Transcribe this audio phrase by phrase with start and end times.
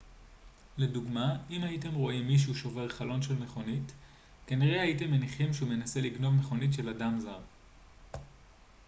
[0.77, 3.91] לדוגמה אם הייתם רואים מישהו שובר חלון של מכוניות
[4.47, 7.39] כנראה הייתם מניחים שהוא מנסה לגנוב מכונית של אדם זר